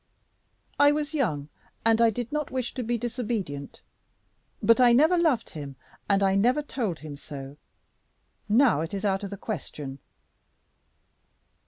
[0.79, 1.49] "I was young,
[1.85, 3.83] and I did not wish to be disobedient.
[4.59, 5.75] But I never loved him,
[6.09, 7.57] and I never told him so.
[8.49, 9.99] Now it is out of the question."